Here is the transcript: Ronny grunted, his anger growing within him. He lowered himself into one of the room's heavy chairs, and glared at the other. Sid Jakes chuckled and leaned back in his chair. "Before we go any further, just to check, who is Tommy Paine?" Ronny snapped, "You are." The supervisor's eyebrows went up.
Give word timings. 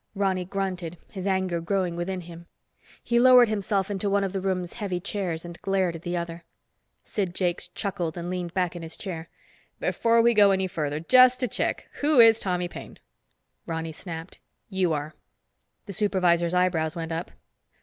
Ronny 0.15 0.45
grunted, 0.45 0.97
his 1.11 1.27
anger 1.27 1.61
growing 1.61 1.95
within 1.95 2.21
him. 2.21 2.47
He 3.03 3.19
lowered 3.19 3.49
himself 3.49 3.91
into 3.91 4.09
one 4.09 4.23
of 4.23 4.33
the 4.33 4.41
room's 4.41 4.73
heavy 4.73 4.99
chairs, 4.99 5.45
and 5.45 5.61
glared 5.61 5.95
at 5.95 6.01
the 6.01 6.17
other. 6.17 6.43
Sid 7.03 7.35
Jakes 7.35 7.67
chuckled 7.67 8.17
and 8.17 8.27
leaned 8.27 8.55
back 8.55 8.75
in 8.75 8.81
his 8.81 8.97
chair. 8.97 9.29
"Before 9.79 10.19
we 10.23 10.33
go 10.33 10.49
any 10.49 10.65
further, 10.65 10.99
just 10.99 11.39
to 11.41 11.47
check, 11.47 11.87
who 11.99 12.19
is 12.19 12.39
Tommy 12.39 12.67
Paine?" 12.67 12.97
Ronny 13.67 13.91
snapped, 13.91 14.39
"You 14.69 14.91
are." 14.91 15.13
The 15.85 15.93
supervisor's 15.93 16.55
eyebrows 16.55 16.95
went 16.95 17.11
up. 17.11 17.29